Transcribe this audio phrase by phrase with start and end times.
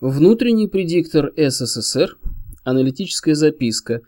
[0.00, 2.16] Внутренний предиктор СССР,
[2.64, 4.00] аналитическая записка,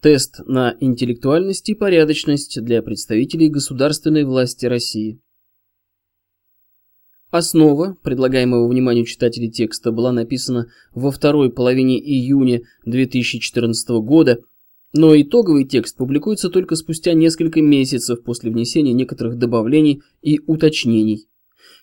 [0.00, 5.20] тест на интеллектуальность и порядочность для представителей государственной власти России.
[7.30, 14.38] Основа предлагаемого вниманию читателей текста была написана во второй половине июня 2014 года,
[14.94, 21.28] но итоговый текст публикуется только спустя несколько месяцев после внесения некоторых добавлений и уточнений.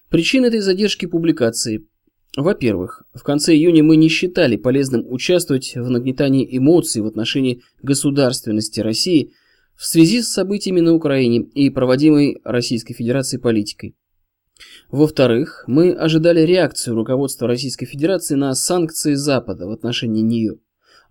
[0.09, 1.85] Причина этой задержки публикации.
[2.37, 8.79] Во-первых, в конце июня мы не считали полезным участвовать в нагнетании эмоций в отношении государственности
[8.79, 9.33] России
[9.75, 13.95] в связи с событиями на Украине и проводимой Российской Федерацией политикой.
[14.91, 20.59] Во-вторых, мы ожидали реакцию руководства Российской Федерации на санкции Запада в отношении нее.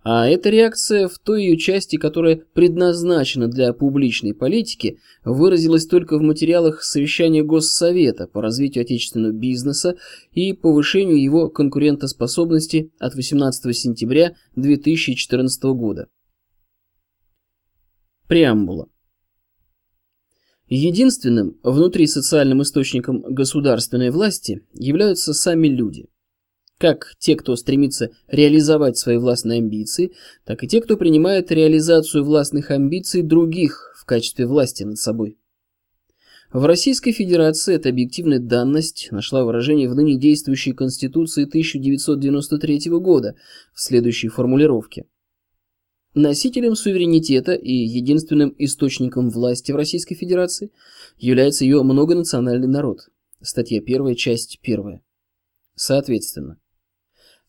[0.03, 6.21] А эта реакция в той ее части, которая предназначена для публичной политики, выразилась только в
[6.21, 9.97] материалах совещания Госсовета по развитию отечественного бизнеса
[10.31, 16.07] и повышению его конкурентоспособности от 18 сентября 2014 года.
[18.27, 18.87] Преамбула.
[20.67, 26.07] Единственным внутри социальным источником государственной власти являются сами люди.
[26.81, 30.13] Как те, кто стремится реализовать свои властные амбиции,
[30.45, 35.37] так и те, кто принимает реализацию властных амбиций других в качестве власти над собой.
[36.51, 43.35] В Российской Федерации эта объективная данность нашла выражение в ныне действующей Конституции 1993 года
[43.75, 45.05] в следующей формулировке.
[46.15, 50.71] Носителем суверенитета и единственным источником власти в Российской Федерации
[51.19, 53.09] является ее многонациональный народ.
[53.39, 55.01] Статья 1, часть 1.
[55.75, 56.57] Соответственно,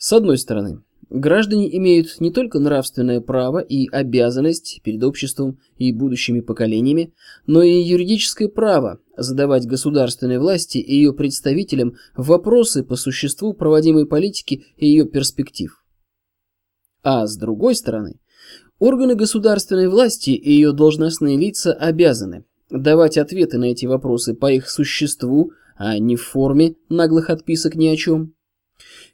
[0.02, 6.40] с одной стороны, граждане имеют не только нравственное право и обязанность перед обществом и будущими
[6.40, 7.14] поколениями,
[7.46, 14.64] но и юридическое право задавать государственной власти и ее представителям вопросы по существу проводимой политики
[14.76, 15.72] и ее перспектив.
[17.04, 18.18] А с другой стороны,
[18.80, 24.68] Органы государственной власти и ее должностные лица обязаны давать ответы на эти вопросы по их
[24.68, 28.34] существу, а не в форме наглых отписок ни о чем,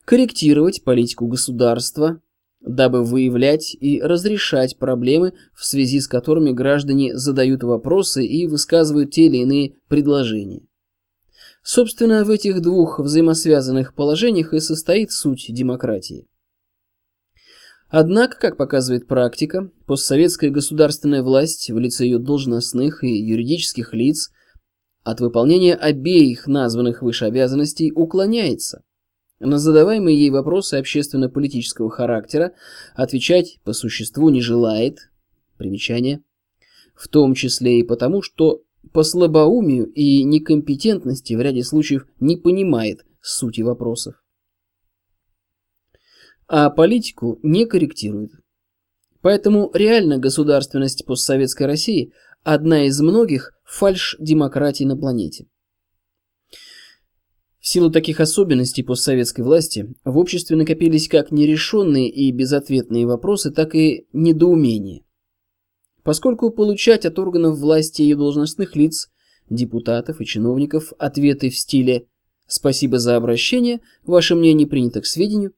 [0.09, 2.23] корректировать политику государства,
[2.63, 9.27] дабы выявлять и разрешать проблемы, в связи с которыми граждане задают вопросы и высказывают те
[9.27, 10.63] или иные предложения.
[11.63, 16.27] Собственно, в этих двух взаимосвязанных положениях и состоит суть демократии.
[17.91, 24.31] Однако, как показывает практика, постсоветская государственная власть в лице ее должностных и юридических лиц
[25.05, 28.85] от выполнения обеих названных выше обязанностей уклоняется.
[29.41, 32.53] На задаваемые ей вопросы общественно-политического характера
[32.95, 35.11] отвечать по существу не желает.
[35.57, 36.23] Примечание.
[36.95, 38.63] В том числе и потому, что
[38.93, 44.15] по слабоумию и некомпетентности в ряде случаев не понимает сути вопросов
[46.49, 48.33] а политику не корректирует.
[49.21, 52.13] Поэтому реально государственность постсоветской России–
[52.43, 55.47] одна из многих фальш-демократий на планете.
[57.71, 64.07] Силу таких особенностей постсоветской власти в обществе накопились как нерешенные и безответные вопросы, так и
[64.15, 65.03] недоумения.
[66.03, 69.11] Поскольку получать от органов власти и должностных лиц,
[69.51, 72.07] депутатов и чиновников ответы в стиле
[72.47, 75.53] «Спасибо за обращение, ваше мнение принято к сведению»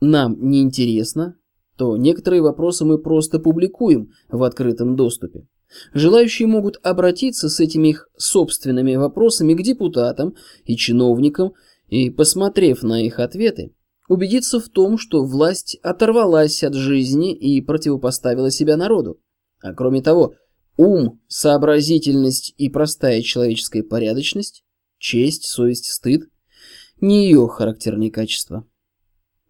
[0.00, 1.34] нам не интересно,
[1.76, 5.48] то некоторые вопросы мы просто публикуем в открытом доступе.
[5.94, 11.52] Желающие могут обратиться с этими их собственными вопросами к депутатам и чиновникам
[11.88, 13.74] и, посмотрев на их ответы,
[14.08, 19.20] убедиться в том, что власть оторвалась от жизни и противопоставила себя народу.
[19.62, 20.34] А кроме того,
[20.76, 24.64] ум, сообразительность и простая человеческая порядочность,
[24.98, 26.28] честь, совесть, стыд–
[27.00, 28.66] не ее характерные качества.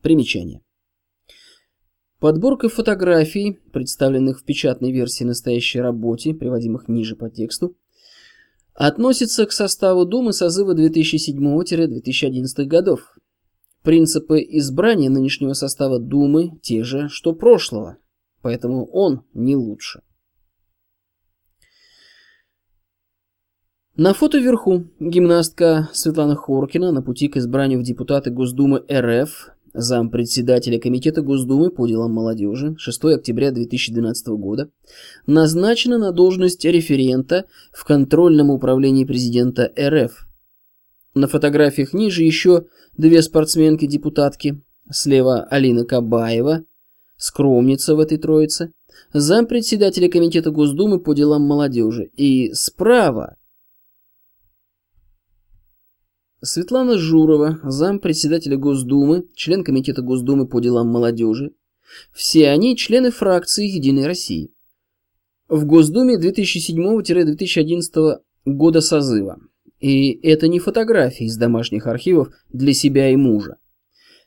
[0.03, 0.63] Примечание.
[2.21, 7.79] Подборка фотографий, представленных в печатной версии настоящей работе, приводимых ниже по тексту,
[8.75, 13.17] относится к составу Думы созыва 2007-2011 годов.
[13.83, 17.97] Принципы избрания нынешнего состава Думы те же, что прошлого,
[18.43, 20.03] поэтому он не лучше.
[23.97, 30.78] На фото вверху гимнастка Светлана Хоркина на пути к избранию в депутаты Госдумы РФ зампредседателя
[30.78, 34.71] Комитета Госдумы по делам молодежи 6 октября 2012 года,
[35.27, 40.27] назначена на должность референта в контрольном управлении президента РФ.
[41.15, 44.63] На фотографиях ниже еще две спортсменки-депутатки.
[44.91, 46.65] Слева Алина Кабаева,
[47.16, 48.73] скромница в этой троице,
[49.13, 52.11] зампредседателя Комитета Госдумы по делам молодежи.
[52.16, 53.37] И справа
[56.42, 61.53] Светлана Журова, зам председателя Госдумы, член Комитета Госдумы по делам молодежи.
[62.15, 64.51] Все они члены фракции «Единой России».
[65.48, 69.39] В Госдуме 2007-2011 года созыва.
[69.81, 73.59] И это не фотографии из домашних архивов для себя и мужа,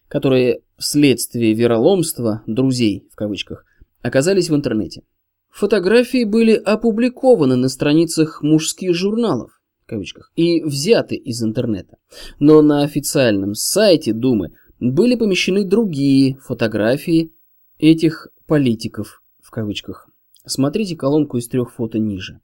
[0.07, 3.65] которые вследствие вероломства «друзей» в кавычках
[4.03, 5.01] оказались в интернете.
[5.49, 9.62] Фотографии были опубликованы на страницах мужских журналов
[9.93, 11.97] кавычках, и взяты из интернета.
[12.39, 17.31] Но на официальном сайте Думы были помещены другие фотографии
[17.77, 20.09] этих политиков в кавычках.
[20.45, 22.39] Смотрите колонку из трех фото ниже.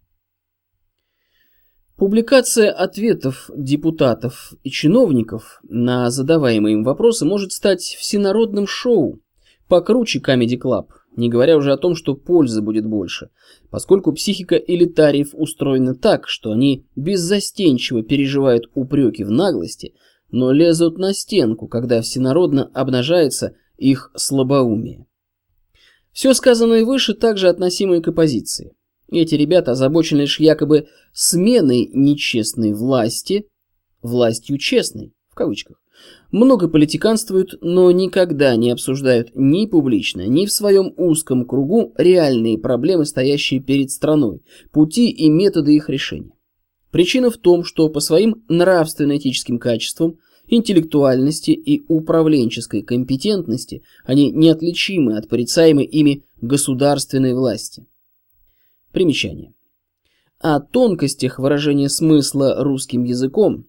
[1.96, 9.20] Публикация ответов депутатов и чиновников на задаваемые им вопросы может стать всенародным шоу,
[9.68, 13.30] покруче Comedy Club, не говоря уже о том, что пользы будет больше,
[13.70, 19.94] поскольку психика элитариев устроена так, что они беззастенчиво переживают упреки в наглости,
[20.32, 25.06] но лезут на стенку, когда всенародно обнажается их слабоумие.
[26.12, 28.74] Все сказанное выше также относимо и к оппозиции.
[29.12, 33.48] Эти ребята озабочены лишь якобы сменой нечестной власти,
[34.02, 35.82] властью честной, в кавычках.
[36.32, 43.06] Много политиканствуют, но никогда не обсуждают ни публично, ни в своем узком кругу реальные проблемы,
[43.06, 44.42] стоящие перед страной,
[44.72, 46.32] пути и методы их решения.
[46.92, 50.18] Причина в том, что по своим нравственно-этическим качествам,
[50.48, 57.86] интеллектуальности и управленческой компетентности они неотличимы от порицаемой ими государственной власти.
[58.92, 59.54] Примечание.
[60.40, 63.66] О тонкостях выражения смысла русским языком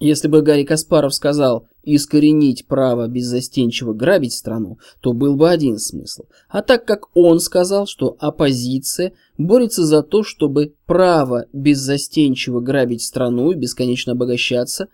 [0.00, 6.24] если бы Гарри Каспаров сказал «искоренить право беззастенчиво грабить страну», то был бы один смысл.
[6.48, 13.52] А так как он сказал, что оппозиция борется за то, чтобы право беззастенчиво грабить страну
[13.52, 14.88] и бесконечно обогащаться,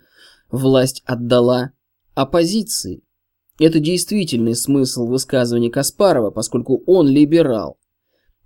[0.51, 1.71] власть отдала
[2.13, 3.01] оппозиции.
[3.59, 7.77] Это действительный смысл высказывания Каспарова, поскольку он либерал.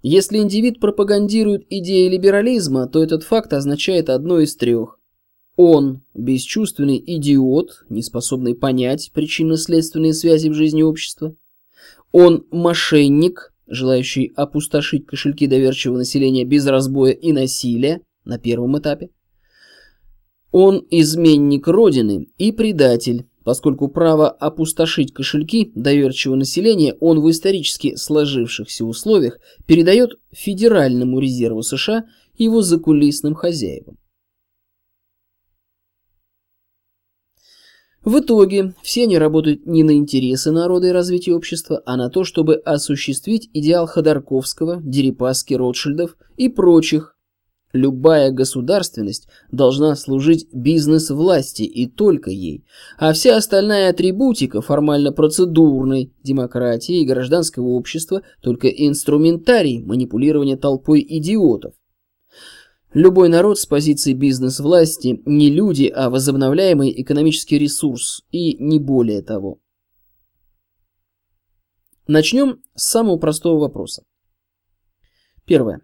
[0.03, 5.00] Если индивид пропагандирует идеи либерализма, то этот факт означает одно из трех.
[5.57, 11.35] Он– бесчувственный идиот, не способный понять причинно-следственные связи в жизни общества.
[12.11, 19.09] Он– мошенник, желающий опустошить кошельки доверчивого населения без разбоя и насилия на первом этапе.
[20.51, 28.85] Он– изменник Родины и предатель, поскольку право опустошить кошельки доверчивого населения он в исторически сложившихся
[28.85, 32.05] условиях передает Федеральному резерву США
[32.37, 33.97] и его закулисным хозяевам.
[38.03, 42.23] В итоге все они работают не на интересы народа и развития общества, а на то,
[42.23, 47.15] чтобы осуществить идеал Ходорковского, Дерипаски, Ротшильдов и прочих.
[47.73, 52.65] Любая государственность должна служить бизнес-власти и только ей,
[52.97, 61.73] а вся остальная атрибутика формально-процедурной демократии и гражданского общества только инструментарий манипулирования толпой идиотов.
[62.93, 69.61] Любой народ с позиции бизнес-власти не люди, а возобновляемый экономический ресурс, и не более того.
[72.07, 74.03] Начнем с самого простого вопроса.
[75.45, 75.81] Первое.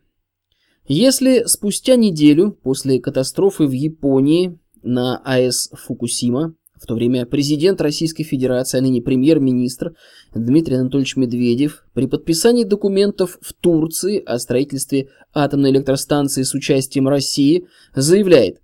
[0.85, 8.23] Если спустя неделю после катастрофы в Японии на АЭС Фукусима в то время президент Российской
[8.23, 9.95] Федерации, а ныне премьер-министр
[10.33, 17.67] Дмитрий Анатольевич Медведев при подписании документов в Турции о строительстве атомной электростанции с участием России
[17.95, 18.61] заявляет,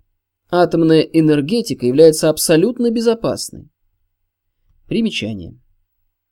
[0.50, 3.68] атомная энергетика является абсолютно безопасной.
[4.86, 5.58] Примечание.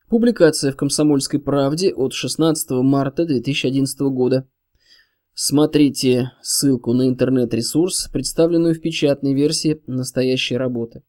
[0.09, 4.47] Публикация в «Комсомольской правде» от 16 марта 2011 года.
[5.35, 11.03] Смотрите ссылку на интернет-ресурс, представленную в печатной версии настоящей работы.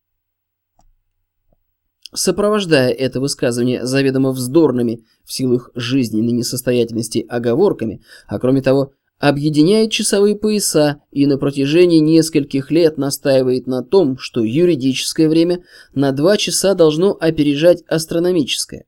[2.15, 10.35] Сопровождая это высказывание заведомо вздорными в силах жизненной несостоятельности оговорками, а кроме того, объединяет часовые
[10.35, 15.63] пояса и на протяжении нескольких лет настаивает на том, что юридическое время
[15.95, 18.85] на два часа должно опережать астрономическое,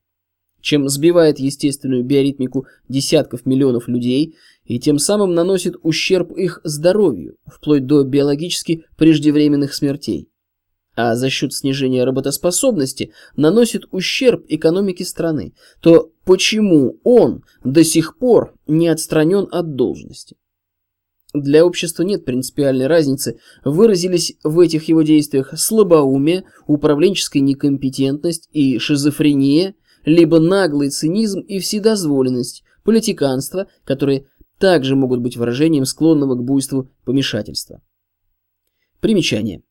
[0.61, 7.87] чем сбивает естественную биоритмику десятков миллионов людей и тем самым наносит ущерб их здоровью, вплоть
[7.87, 10.29] до биологически преждевременных смертей
[10.95, 18.55] а за счет снижения работоспособности наносит ущерб экономике страны, то почему он до сих пор
[18.67, 20.37] не отстранен от должности?
[21.33, 29.75] Для общества нет принципиальной разницы, выразились в этих его действиях слабоумие, управленческая некомпетентность и шизофрения,
[30.05, 34.27] либо наглый цинизм и вседозволенность, политиканство, которые
[34.59, 37.81] также могут быть выражением склонного к буйству помешательства.
[39.01, 39.61] Примечание.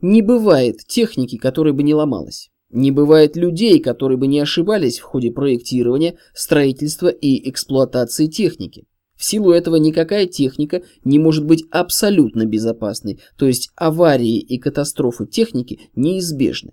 [0.00, 2.50] Не бывает техники, которая бы не ломалась.
[2.70, 8.84] Не бывает людей, которые бы не ошибались в ходе проектирования, строительства и эксплуатации техники.
[9.16, 15.26] В силу этого никакая техника не может быть абсолютно безопасной, то есть аварии и катастрофы
[15.26, 16.72] техники неизбежны.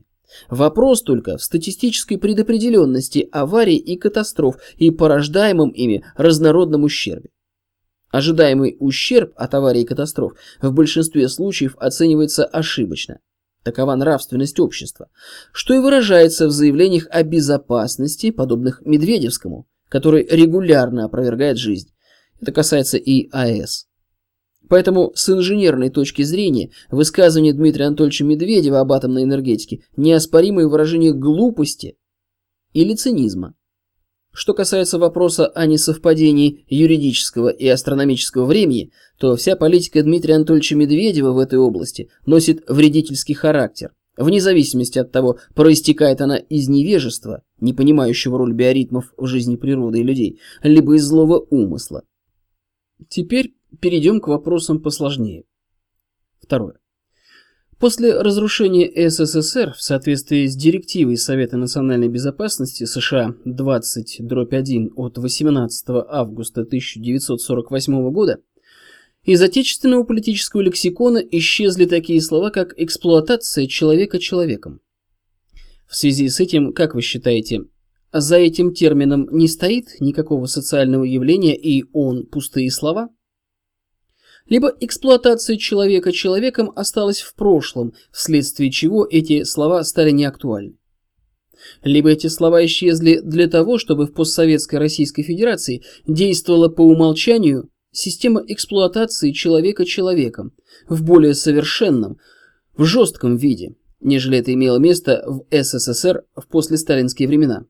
[0.49, 7.29] Вопрос только в статистической предопределенности аварий и катастроф и порождаемом ими разнородном ущербе.
[8.13, 13.17] Ожидаемый ущерб от аварий и катастроф в большинстве случаев оценивается ошибочно.
[13.63, 15.07] Такова нравственность общества,
[15.51, 21.89] что и выражается в заявлениях о безопасности, подобных Медведевскому, который регулярно опровергает жизнь.
[22.39, 23.87] Это касается и АЭС.
[24.69, 31.97] Поэтому с инженерной точки зрения высказывание Дмитрия Анатольевича Медведева об атомной энергетике неоспоримое выражение глупости
[32.73, 33.55] или цинизма.
[34.35, 41.33] Что касается вопроса о несовпадении юридического и астрономического времени, то вся политика Дмитрия Анатольевича Медведева
[41.33, 47.73] в этой области носит вредительский характер, вне зависимости от того, проистекает она из невежества, не
[47.73, 52.01] понимающего роль биоритмов в жизни природы и людей, либо из злого умысла.
[53.09, 55.43] Теперь перейдем к вопросам посложнее.
[56.41, 56.79] Второе.
[57.83, 66.61] После разрушения СССР в соответствии с директивой Совета национальной безопасности США 20-1 от 18 августа
[66.61, 68.39] 1948 года
[69.25, 74.79] из отечественного политического лексикона исчезли такие слова, как эксплуатация человека человеком.
[75.85, 77.65] В связи с этим, как вы считаете,
[78.13, 83.09] за этим термином не стоит никакого социального явления и он пустые слова?
[84.47, 90.77] Либо эксплуатация человека человеком осталась в прошлом, вследствие чего эти слова стали неактуальны.
[91.83, 98.43] Либо эти слова исчезли для того, чтобы в постсоветской Российской Федерации действовала по умолчанию система
[98.47, 100.53] эксплуатации человека человеком
[100.89, 102.17] в более совершенном,
[102.75, 107.65] в жестком виде, нежели это имело место в СССР в послесталинские времена.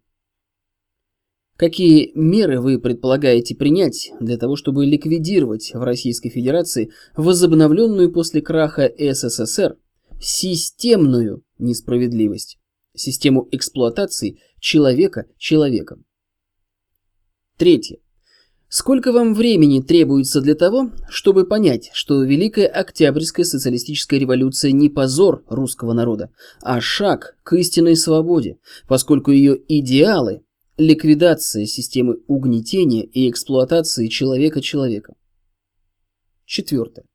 [1.56, 8.92] Какие меры вы предполагаете принять для того, чтобы ликвидировать в Российской Федерации возобновленную после краха
[8.98, 9.78] СССР
[10.20, 12.58] системную несправедливость,
[12.96, 16.06] систему эксплуатации человека человеком?
[17.58, 18.00] Третье.
[18.68, 25.44] Сколько вам времени требуется для того, чтобы понять, что Великая Октябрьская социалистическая революция не позор
[25.48, 26.32] русского народа,
[26.64, 28.58] а шаг к истинной свободе,
[28.88, 30.42] поскольку ее идеалы
[30.78, 35.16] Ликвидация системы угнетения и эксплуатации человека человеком.
[36.46, 37.06] Четвертое.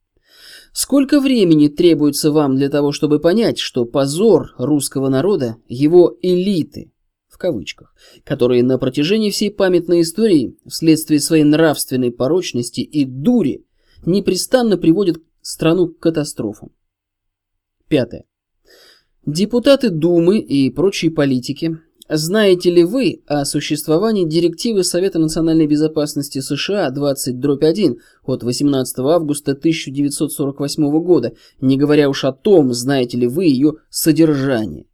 [0.73, 6.93] Сколько времени требуется вам для того, чтобы понять, что позор русского народа, его элиты,
[7.27, 13.67] в кавычках, которые на протяжении всей памятной истории вследствие своей нравственной порочности и дури
[14.07, 16.71] непрестанно приводят страну к катастрофам.
[17.88, 18.25] Пятое.
[19.27, 26.91] Депутаты Думы и прочие политики знаете ли вы о существовании директивы Совета национальной безопасности США
[26.91, 33.75] 20-1 от 18 августа 1948 года, не говоря уж о том, знаете ли вы ее
[33.91, 34.87] содержание?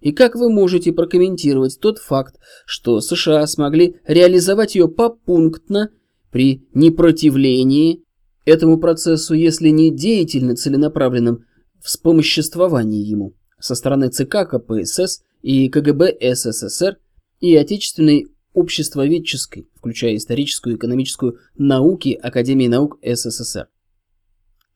[0.00, 5.90] И как вы можете прокомментировать тот факт, что США смогли реализовать ее попунктно
[6.30, 8.02] при непротивлении
[8.44, 11.44] этому процессу, если не деятельно целенаправленном
[11.82, 16.98] вспомоществовании ему со стороны ЦК КПСС и КГБ СССР,
[17.38, 23.68] и отечественной обществоведческой, включая историческую и экономическую науки Академии наук СССР.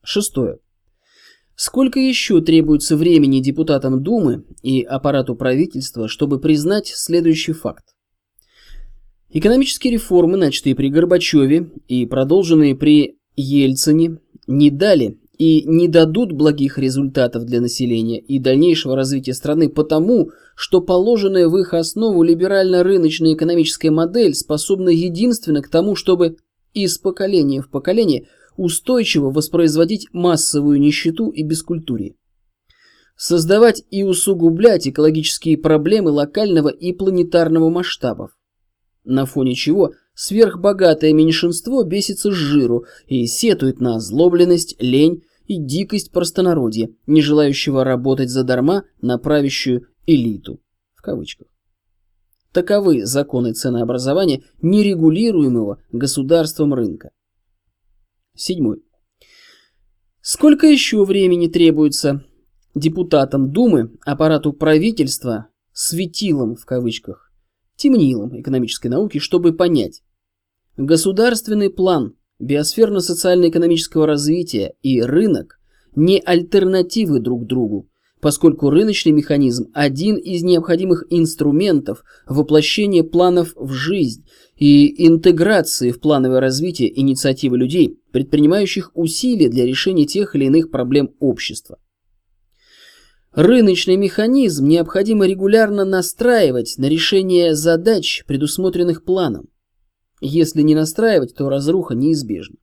[0.01, 0.59] Шестое.
[1.55, 7.93] Сколько еще требуется времени депутатам Думы и аппарату правительства, чтобы признать следующий факт?
[9.29, 16.77] Экономические реформы, начатые при Горбачеве и продолженные при Ельцине, не дали и не дадут благих
[16.77, 23.89] результатов для населения и дальнейшего развития страны потому, что положенная в их основу либерально-рыночная экономическая
[23.89, 26.37] модель способна единственно к тому, чтобы
[26.75, 32.13] из поколения в поколение устойчиво воспроизводить массовую нищету и бескультурие.
[33.17, 38.37] Создавать и усугублять экологические проблемы локального и планетарного масштабов.
[39.03, 46.11] На фоне чего сверхбогатое меньшинство бесится с жиру и сетует на озлобленность, лень, и дикость
[46.11, 50.61] простонародья, не желающего работать задарма на правящую элиту.
[50.95, 51.49] В кавычках.
[52.53, 57.11] Таковы законы ценообразования нерегулируемого государством рынка.
[58.33, 58.81] Седьмой.
[60.21, 62.23] Сколько еще времени требуется
[62.73, 67.29] депутатам Думы, аппарату правительства, светилом в кавычках,
[67.75, 70.01] темнилом экономической науки, чтобы понять,
[70.77, 75.59] государственный план биосферно-социально-экономического развития и рынок
[75.95, 77.89] не альтернативы друг другу,
[78.21, 86.39] поскольку рыночный механизм– один из необходимых инструментов воплощения планов в жизнь и интеграции в плановое
[86.39, 91.77] развитие инициативы людей, предпринимающих усилия для решения тех или иных проблем общества.
[93.33, 99.47] Рыночный механизм необходимо регулярно настраивать на решение задач, предусмотренных планом.
[100.21, 102.57] Если не настраивать, то разруха неизбежна.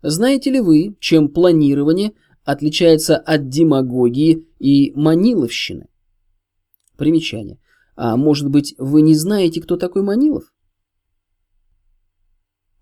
[0.00, 2.12] Знаете ли вы, чем планирование
[2.44, 5.88] отличается от демагогии и маниловщины?
[6.96, 7.58] Примечание.
[7.96, 10.44] А может быть, вы не знаете, кто такой Манилов?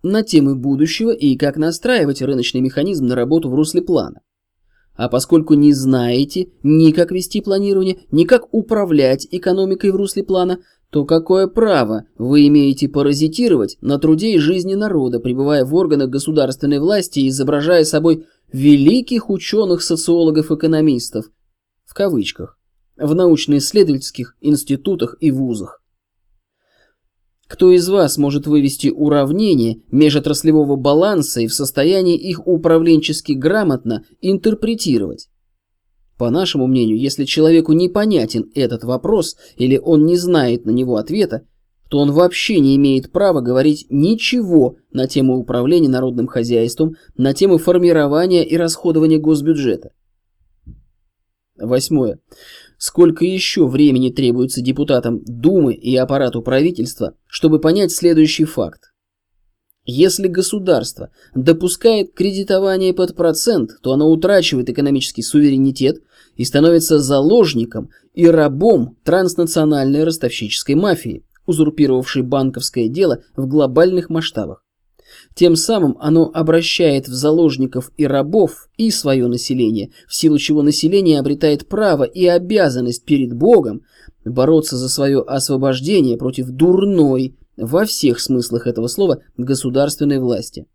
[0.03, 4.21] На темы будущего и как настраивать рыночный механизм на работу в русле плана.
[4.95, 10.59] А поскольку не знаете ни как вести планирование, ни как управлять экономикой в русле плана,
[10.93, 16.81] то какое право вы имеете паразитировать на труде и жизни народа, пребывая в органах государственной
[16.81, 21.31] власти и изображая собой великих ученых-социологов-экономистов,
[21.87, 22.59] в кавычках,
[22.99, 25.83] в научно-исследовательских институтах и вузах?
[27.49, 35.31] Кто из вас может вывести уравнение межотраслевого баланса и в состоянии их управленчески грамотно интерпретировать?
[36.19, 41.47] По нашему мнению, если человеку непонятен этот вопрос или он не знает на него ответа,
[41.89, 47.59] то он вообще не имеет права говорить ничего на тему управления народным хозяйством, на тему
[47.59, 49.91] формирования и расходования госбюджета.
[51.57, 52.19] Восьмое.
[52.79, 58.92] Сколько еще времени требуется депутатам Думы и аппарату правительства, чтобы понять следующий факт?
[59.85, 66.03] Если государство допускает кредитование под процент, то оно утрачивает экономический суверенитет
[66.37, 74.65] и становится заложником и рабом транснациональной ростовщической мафии, узурпировавшей банковское дело в глобальных масштабах.
[75.35, 81.19] Тем самым оно обращает в заложников и рабов и свое население, в силу чего население
[81.19, 83.83] обретает право и обязанность перед Богом
[84.25, 90.67] бороться за свое освобождение против дурной, во всех смыслах этого слова государственной власти.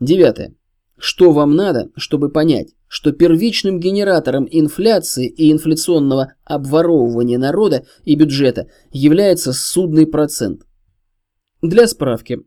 [0.00, 0.54] Девятое.
[0.96, 8.68] Что вам надо, чтобы понять, что первичным генератором инфляции и инфляционного обворовывания народа и бюджета
[8.90, 10.62] является судный процент?
[11.62, 12.40] Для справки.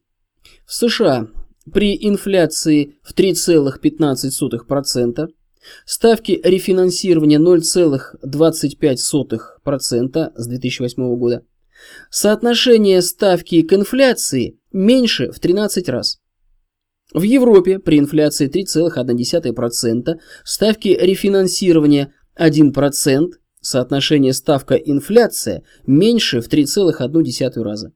[0.65, 1.27] В США
[1.71, 5.29] при инфляции в 3,15%
[5.85, 11.45] ставки рефинансирования 0,25% с 2008 года
[12.09, 16.19] Соотношение ставки к инфляции меньше в 13 раз.
[17.13, 27.91] В Европе при инфляции 3,1%, ставки рефинансирования 1%, соотношение ставка-инфляция меньше в 3,1 раза.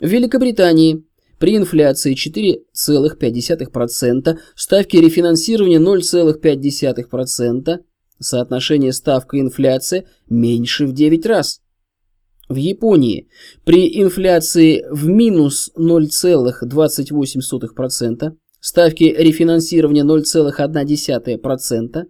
[0.00, 1.04] В Великобритании
[1.38, 7.78] при инфляции 4,5%, ставки рефинансирования 0,5%,
[8.18, 11.60] соотношение ставка-инфляция меньше в 9 раз.
[12.48, 13.28] В Японии
[13.64, 22.04] при инфляции в минус 0,28%, ставки рефинансирования 0,1%,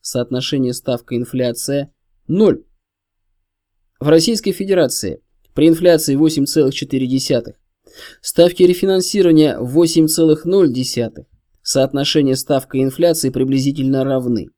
[0.00, 1.92] соотношение ставка-инфляция
[2.26, 2.64] 0.
[4.00, 5.20] В Российской Федерации
[5.54, 7.54] при инфляции 8,4%,
[8.20, 11.26] ставки рефинансирования 8,0%,
[11.62, 14.48] соотношение ставка инфляции приблизительно равны.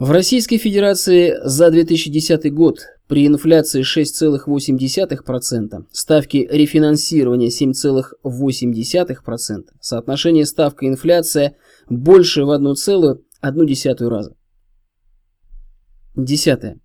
[0.00, 11.56] В Российской Федерации за 2010 год при инфляции 6,8%, ставки рефинансирования 7,8%, соотношение ставка-инфляция
[11.90, 14.34] больше в 1,1 раза.
[16.16, 16.80] Десятое.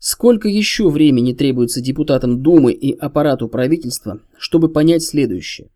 [0.00, 5.70] Сколько еще времени требуется депутатам Думы и аппарату правительства, чтобы понять следующее?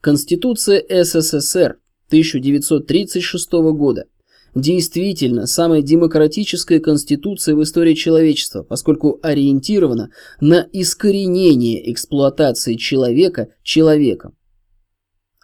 [0.00, 1.76] Конституция СССР
[2.08, 4.06] 1936 года
[4.54, 14.36] действительно самая демократическая конституция в истории человечества, поскольку ориентирована на искоренение эксплуатации человека человеком.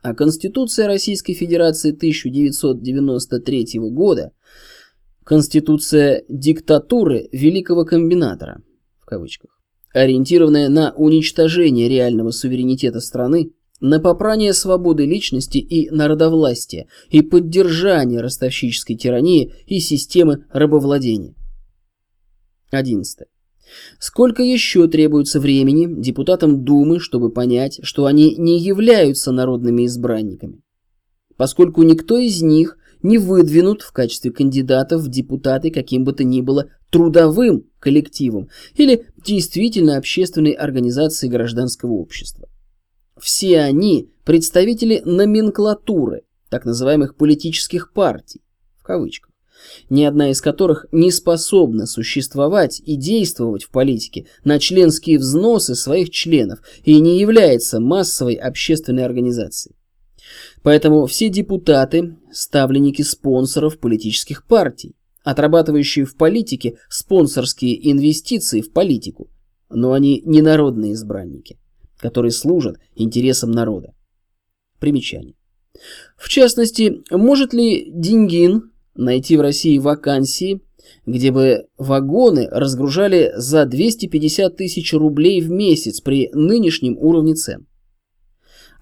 [0.03, 4.33] А Конституция Российской Федерации 1993 года–
[5.31, 8.63] Конституция диктатуры великого комбинатора,
[8.99, 9.51] в кавычках,
[9.95, 18.97] ориентированная на уничтожение реального суверенитета страны, на попрание свободы личности и народовластия и поддержание ростовщической
[18.97, 21.35] тирании и системы рабовладения.
[22.71, 23.27] 11.
[23.99, 30.61] Сколько еще требуется времени депутатам Думы, чтобы понять, что они не являются народными избранниками?
[31.37, 36.43] Поскольку никто из них не выдвинут в качестве кандидатов в депутаты каким бы то ни
[36.43, 42.49] было трудовым коллективом или действительно общественной организацией гражданского общества.
[43.21, 48.41] Все они представители номенклатуры, так называемых политических партий,
[48.79, 49.31] в кавычках,
[49.91, 56.11] ни одна из которых не способна существовать и действовать в политике на членские взносы своих
[56.11, 59.77] членов и не является массовой общественной организацией.
[60.63, 69.29] Поэтому все депутаты– ставленники спонсоров политических партий, отрабатывающие в политике спонсорские инвестиции в политику,
[69.69, 71.59] но они не народные избранники,
[72.01, 73.95] которые служат интересам народа.
[74.79, 75.35] Примечание.
[76.17, 80.61] В частности, может ли Дингин найти в России вакансии,
[81.07, 87.67] где бы вагоны разгружали за 250 тысяч рублей в месяц при нынешнем уровне цен?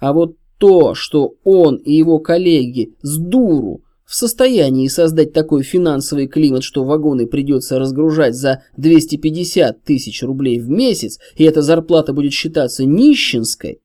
[0.00, 6.28] А вот то, что он и его коллеги с дуру в состоянии создать такой финансовый
[6.28, 12.32] климат, что вагоны придется разгружать за 250 тысяч рублей в месяц, и эта зарплата будет
[12.32, 13.82] считаться нищенской,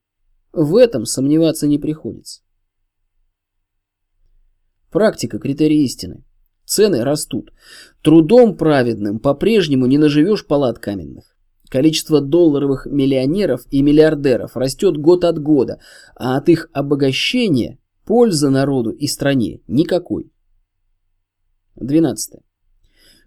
[0.53, 2.41] в этом сомневаться не приходится.
[4.91, 6.23] Практика– критерий истины.
[6.63, 7.51] Цены растут.
[8.01, 11.35] Трудом праведным по-прежнему не наживешь палат каменных.
[11.69, 15.81] Количество долларовых миллионеров и миллиардеров растет год от года,
[16.15, 20.31] а от их обогащения пользы народу и стране никакой.
[21.75, 22.41] 12.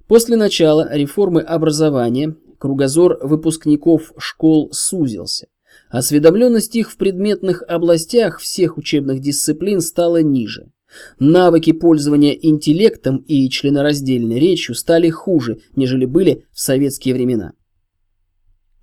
[0.07, 5.49] После начала реформы образования кругозор выпускников школ сузился.
[5.91, 10.71] Осведомленность их в предметных областях всех учебных дисциплин стала ниже.
[11.19, 17.53] Навыки пользования интеллектом и членораздельной речью стали хуже, нежели были в советские времена.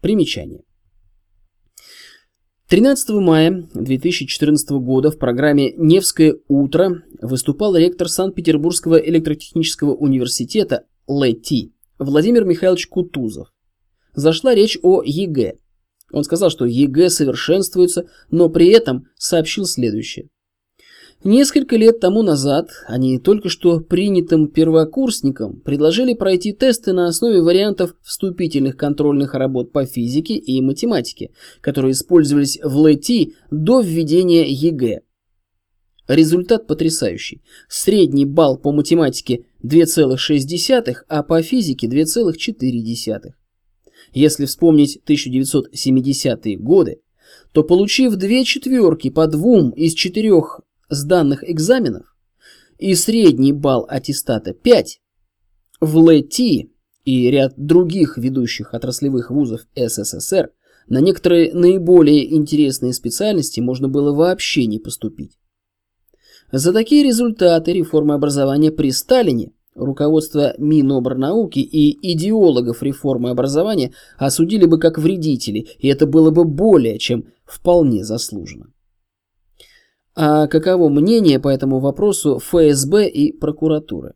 [0.01, 0.63] Примечание.
[2.73, 12.45] 13 мая 2014 года в программе «Невское утро» выступал ректор Санкт-Петербургского электротехнического университета ЛЭТИ Владимир
[12.45, 13.49] Михайлович Кутузов.
[14.15, 15.57] Зашла речь о ЕГЭ.
[16.13, 20.29] Он сказал, что ЕГЭ совершенствуется, но при этом сообщил следующее.
[21.23, 27.95] Несколько лет тому назад они только что принятым первокурсникам предложили пройти тесты на основе вариантов
[28.01, 31.31] вступительных контрольных работ по физике и математике,
[31.61, 34.99] которые использовались в ЛЭТИ до введения ЕГЭ.
[36.09, 37.41] Результат потрясающий.
[37.69, 43.31] Средний балл по математике 2,6, а по физике 2,4.
[44.13, 46.99] Если вспомнить 1970-е годы,
[47.53, 50.59] то получив две четверки по двум из четырех
[50.93, 52.05] с данных экзаменов
[52.77, 55.01] и средний балл аттестата 5,
[55.81, 56.71] в ЛЭТИ
[57.05, 60.51] и ряд других ведущих отраслевых вузов СССР
[60.87, 65.37] на некоторые наиболее интересные специальности можно было вообще не поступить.
[66.51, 74.77] За такие результаты реформы образования при Сталине руководство Минобрнауки и идеологов реформы образования осудили бы
[74.79, 78.72] как вредители, и это было бы более чем вполне заслуженно.
[80.15, 84.13] А каково мнение по этому вопросу ФСБ и прокуратуры?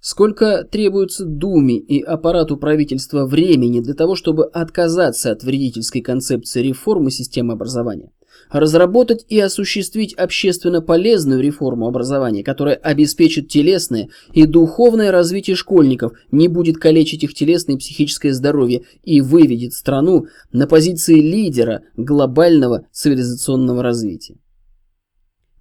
[0.00, 7.10] Сколько требуется Думе и аппарату правительства времени для того, чтобы отказаться от вредительской концепции реформы
[7.10, 8.12] системы образования?
[8.50, 16.48] Разработать и осуществить общественно полезную реформу образования, которая обеспечит телесное и духовное развитие школьников, не
[16.48, 23.82] будет калечить их телесное и психическое здоровье и выведет страну на позиции лидера глобального цивилизационного
[23.82, 24.36] развития.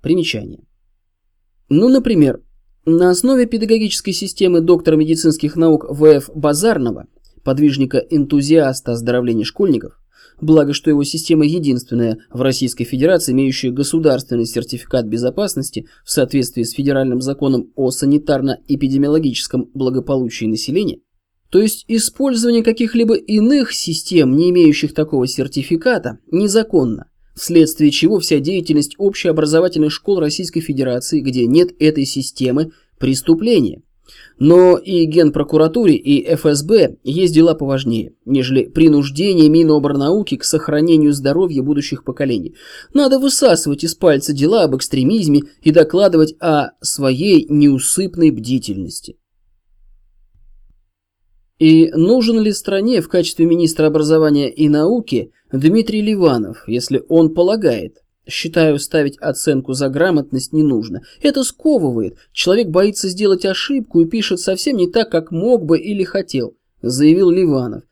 [0.02, 0.63] Примечание.
[1.69, 2.41] Ну, например,
[2.86, 6.30] на основе педагогической системы доктора медицинских наук В.Ф.
[6.34, 7.08] Базарного,
[7.43, 10.00] подвижника-энтузиаста оздоровления школьников,
[10.41, 16.71] благо что его система единственная в Российской Федерации, имеющая государственный сертификат безопасности в соответствии с
[16.71, 21.00] федеральным законом о санитарно-эпидемиологическом благополучии населения,
[21.50, 28.95] то есть использование каких-либо иных систем, не имеющих такого сертификата, незаконно, вследствие чего вся деятельность
[28.97, 33.84] общеобразовательных школ Российской Федерации, где нет этой системы, преступление.
[34.39, 42.04] Но и Генпрокуратуре, и ФСБ есть дела поважнее, нежели принуждение Миноборнауки к сохранению здоровья будущих
[42.04, 42.56] поколений.
[42.93, 49.17] Надо высасывать из пальца дела об экстремизме и докладывать о своей неусыпной бдительности.
[51.58, 58.04] И нужен ли стране в качестве министра образования и науки Дмитрий Ливанов, если он полагает,
[58.27, 61.01] Считаю, ставить оценку за грамотность не нужно.
[61.21, 62.17] Это сковывает.
[62.33, 67.29] Человек боится сделать ошибку и пишет совсем не так, как мог бы или хотел, заявил
[67.29, 67.83] Ливанов.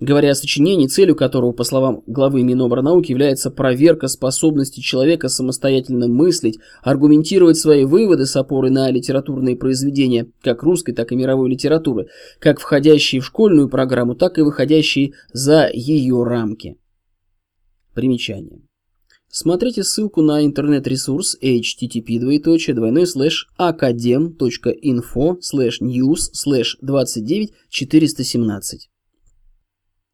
[0.00, 6.60] Говоря о сочинении, целью которого, по словам главы Минобрнауки, является проверка способности человека самостоятельно мыслить,
[6.84, 12.06] аргументировать свои выводы с опорой на литературные произведения, как русской, так и мировой литературы,
[12.38, 16.76] как входящие в школьную программу, так и выходящие за ее рамки.
[17.92, 18.60] Примечание.
[19.30, 28.90] Смотрите ссылку на интернет-ресурс http двоеточие слэш academ.info слэш news слэш 29 417.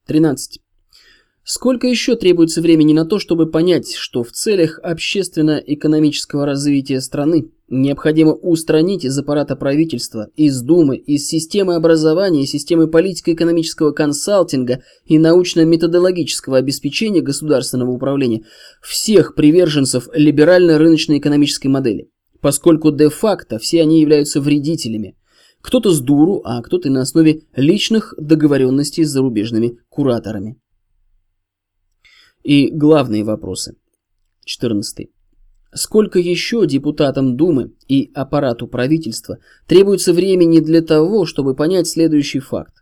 [0.07, 0.61] 13.
[1.45, 8.33] Сколько еще требуется времени на то, чтобы понять, что в целях общественно-экономического развития страны необходимо
[8.33, 17.21] устранить из аппарата правительства, из Думы, из системы образования, системы политико-экономического консалтинга и научно-методологического обеспечения
[17.21, 18.45] государственного управления
[18.83, 25.17] всех приверженцев либерально-рыночной экономической модели, поскольку де-факто все они являются вредителями,
[25.63, 30.61] кто-то с дуру, а кто-то на основе личных договоренностей с зарубежными кураторами.
[32.43, 33.75] И главные вопросы.
[34.45, 35.14] 14.
[35.75, 42.75] Сколько еще депутатам Думы и аппарату правительства требуется времени для того, чтобы понять следующий факт?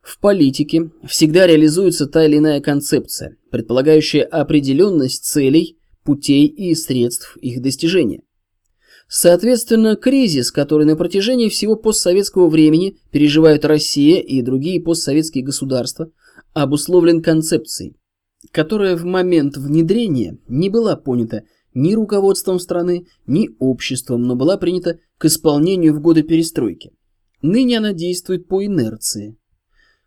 [0.00, 7.60] В политике всегда реализуется та или иная концепция, предполагающая определенность целей, путей и средств их
[7.60, 8.22] достижения.
[9.08, 16.12] Соответственно, кризис, который на протяжении всего постсоветского времени переживают Россия и другие постсоветские государства,
[16.54, 17.96] обусловлен концепцией,
[18.52, 21.42] которая в момент внедрения не была понята
[21.78, 26.90] ни руководством страны, ни обществом, но была принята к исполнению в годы перестройки.
[27.40, 29.36] Ныне она действует по инерции.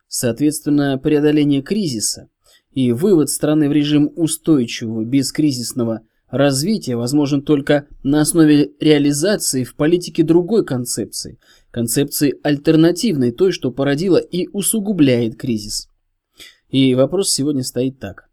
[0.08, 2.28] Соответственно, преодоление кризиса
[2.72, 10.24] и вывод страны в режим устойчивого бескризисного развития возможен только на основе реализации в политике
[10.24, 11.40] другой концепции,
[11.72, 15.88] концепции альтернативной той, что породила и усугубляет кризис.
[16.70, 18.31] И вопрос сегодня стоит так.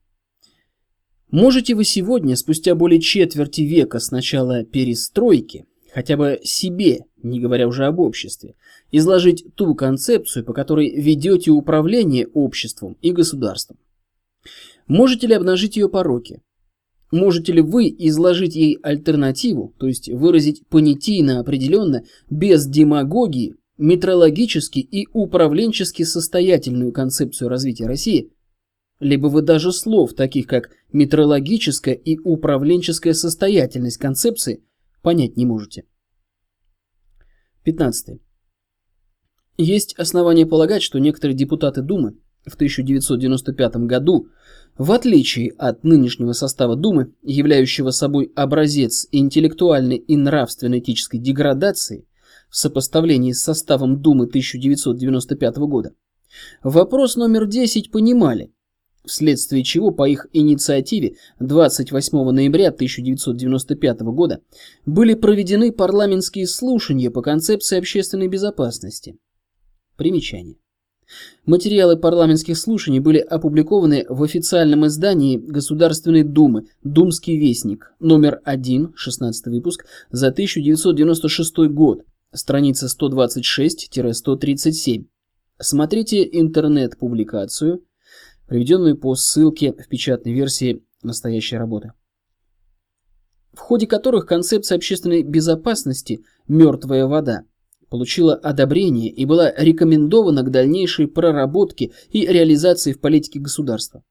[1.31, 7.69] Можете вы сегодня, спустя более четверти века с начала перестройки, хотя бы себе, не говоря
[7.69, 8.55] уже об обществе,
[8.93, 13.79] изложить ту концепцию, по которой ведете управление обществом и государством?
[14.87, 16.41] Можете ли обнажить ее пороки?
[17.11, 25.07] Можете ли вы изложить ей альтернативу, то есть выразить понятийно определенно, без демагогии, метрологически и
[25.13, 28.31] управленчески состоятельную концепцию развития России,
[29.01, 34.65] либо вы даже слов, таких как метрологическая и управленческая состоятельность концепции,
[35.03, 35.85] понять не можете.
[37.65, 38.21] 15.
[39.59, 44.29] Есть основания полагать, что некоторые депутаты Думы в 1995 году,
[44.77, 52.07] в отличие от нынешнего состава Думы, являющего собой образец интеллектуальной и нравственно-этической деградации,
[52.49, 55.93] в сопоставлении с составом Думы 1995 года.
[56.63, 58.53] Вопрос номер 10 понимали,
[59.09, 64.41] вследствие чего по их инициативе 28 ноября 1995 года
[64.87, 69.19] были проведены парламентские слушания по концепции общественной безопасности.
[69.97, 70.55] Примечание.
[71.47, 79.47] Материалы парламентских слушаний были опубликованы в официальном издании Государственной Думы «Думский вестник» номер 1, 16
[79.47, 82.03] выпуск, за 1996 год,
[82.35, 85.07] страница 126-137.
[85.59, 87.83] Смотрите интернет-публикацию,
[88.49, 91.93] приведенную по ссылке в печатной версии настоящей работы,
[93.53, 97.45] в ходе которых концепция общественной безопасности «мертвая вода»
[97.89, 104.03] получила одобрение и была рекомендована к дальнейшей проработке и реализации в политике государства.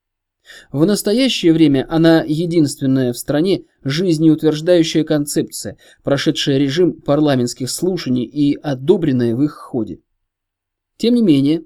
[0.72, 9.36] В настоящее время она единственная в стране жизнеутверждающая концепция, прошедшая режим парламентских слушаний и одобренная
[9.36, 10.00] в их ходе.
[10.98, 11.64] Тем не менее,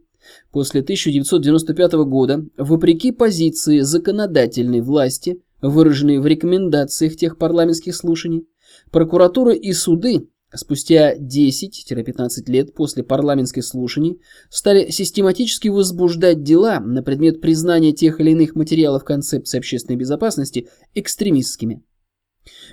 [0.51, 8.47] после 1995 года, вопреки позиции законодательной власти, выраженной в рекомендациях тех парламентских слушаний,
[8.91, 17.41] прокуратура и суды спустя 10-15 лет после парламентских слушаний стали систематически возбуждать дела на предмет
[17.41, 21.84] признания тех или иных материалов концепции общественной безопасности экстремистскими.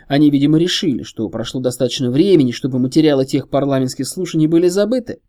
[0.06, 5.20] Они, видимо, решили, что прошло достаточно времени, чтобы материалы тех парламентских слушаний были забыты.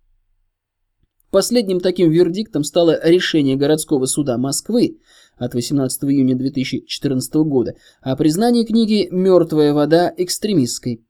[1.31, 4.99] Последним таким вердиктом стало решение городского суда Москвы
[5.37, 11.05] от 18 июня 2014 года о признании книги «Мертвая вода» экстремистской.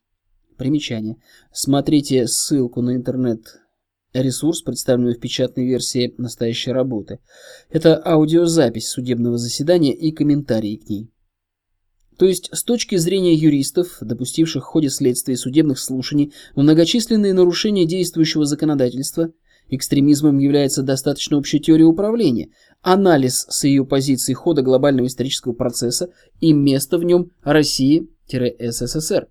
[0.58, 1.16] Примечание.
[1.54, 3.62] Смотрите ссылку на интернет
[4.14, 7.20] ресурс, представленный в печатной версии настоящей работы.
[7.70, 11.10] Это аудиозапись судебного заседания и комментарии к ней.
[12.18, 18.44] То есть, с точки зрения юристов, допустивших в ходе следствия судебных слушаний многочисленные нарушения действующего
[18.44, 19.32] законодательства,
[19.70, 22.50] экстремизмом является достаточно общая теория управления,
[22.82, 29.28] анализ с ее позиции хода глобального исторического процесса и место в нем России-СССР.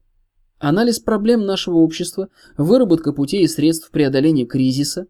[0.59, 5.07] Анализ проблем нашего общества, выработка путей и средств преодоления кризиса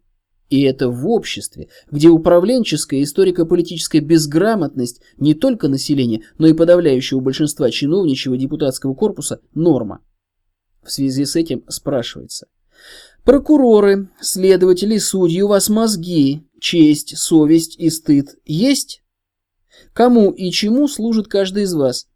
[0.50, 7.20] И это в обществе, где управленческая и историко-политическая безграмотность не только населения, но и подавляющего
[7.20, 10.00] большинства чиновничьего депутатского корпуса– норма.
[10.82, 12.46] В связи с этим спрашивается.
[13.24, 19.02] Прокуроры, следователи, судьи, у вас мозги, честь, совесть и стыд есть?
[19.92, 22.06] Кому и чему служит каждый из вас?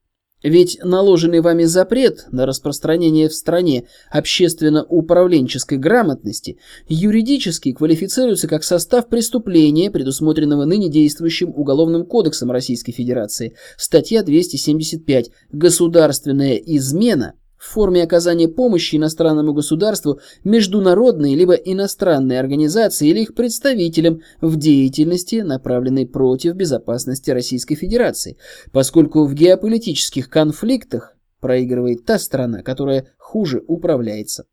[0.43, 9.91] Ведь наложенный вами запрет на распространение в стране общественно-управленческой грамотности юридически квалифицируется как состав преступления,
[9.91, 18.97] предусмотренного ныне действующим Уголовным кодексом Российской Федерации, статья 275 «Государственная измена» в форме оказания помощи
[18.97, 27.77] иностранному государству международной либо иностранной организации или их представителям в деятельности, направленной против безопасности Российской
[27.77, 28.37] Федерации,
[28.73, 34.45] поскольку в геополитических конфликтах проигрывает та страна, которая хуже управляется.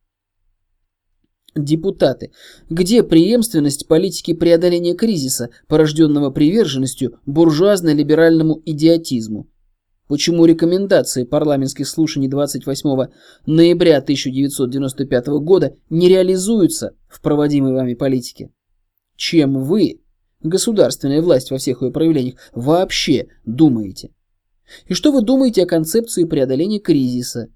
[1.55, 2.31] Депутаты.
[2.69, 9.47] Где преемственность политики преодоления кризиса, порожденного приверженностью буржуазно-либеральному идиотизму?
[10.09, 13.11] Почему рекомендации парламентских слушаний 28
[13.45, 18.49] ноября 1995 года не реализуются в проводимой вами политике?
[19.15, 20.01] Чем вы,
[20.41, 24.09] государственная власть во всех ее проявлениях, вообще думаете?
[24.87, 27.49] И что вы думаете о концепции преодоления кризиса?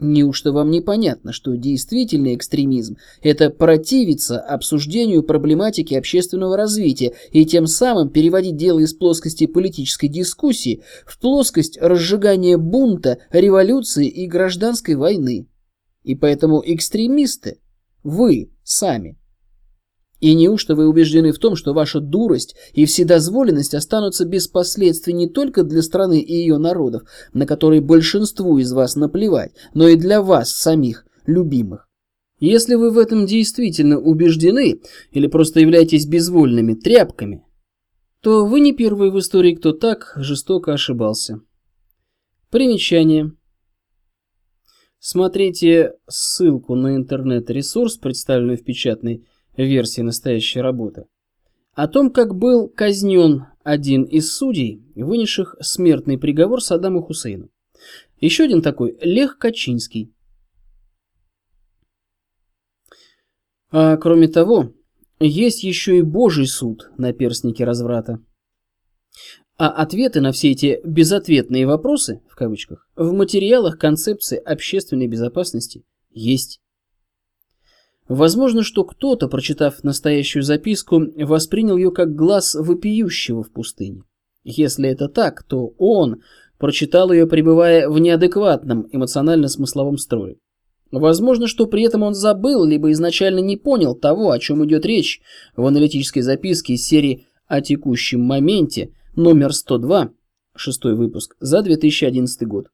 [0.00, 8.08] Неужто вам непонятно, что действительный экстремизм– это противиться обсуждению проблематики общественного развития и тем самым
[8.08, 15.48] переводить дело из плоскости политической дискуссии в плоскость разжигания бунта, революции и гражданской войны?
[16.04, 17.58] И поэтому экстремисты–
[18.04, 19.17] вы сами.
[20.20, 25.28] И неужто вы убеждены в том, что ваша дурость и вседозволенность останутся без последствий не
[25.28, 27.02] только для страны и ее народов,
[27.32, 31.88] на которые большинству из вас наплевать, но и для вас самих, любимых?
[32.40, 37.44] Если вы в этом действительно убеждены или просто являетесь безвольными тряпками,
[38.20, 41.40] то вы не первый в истории, кто так жестоко ошибался.
[42.50, 43.32] Примечание.
[44.98, 49.24] Смотрите ссылку на интернет-ресурс, представленный в печатной
[49.64, 51.06] версии настоящей работы,
[51.74, 57.50] о том, как был казнен один из судей, вынесших смертный приговор Саддаму Хусейну.
[58.20, 60.12] Еще один такой– Лех Качинский.
[63.70, 64.72] А кроме того,
[65.20, 68.18] есть еще и Божий суд на перстнике разврата.
[69.56, 76.60] А ответы на все эти безответные вопросы, в кавычках, в материалах концепции общественной безопасности есть.
[78.08, 84.02] Возможно, что кто-то, прочитав настоящую записку, воспринял ее как глаз вопиющего в пустыне.
[84.44, 86.22] Если это так, то он
[86.58, 90.36] прочитал ее, пребывая в неадекватном эмоционально-смысловом строе.
[90.90, 95.20] Возможно, что при этом он забыл, либо изначально не понял того, о чем идет речь
[95.54, 100.10] в аналитической записке из серии «О текущем моменте» номер 102,
[100.56, 102.68] шестой выпуск, за 2011 год.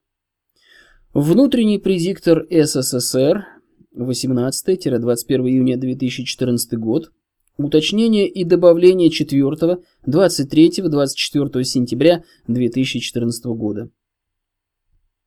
[1.13, 3.45] Внутренний предиктор СССР
[3.95, 7.11] 18-21 июня 2014 год,
[7.57, 13.89] уточнение и добавление 4, 23, 24 сентября 2014 года.